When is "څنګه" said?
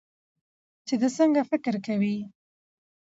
1.17-1.41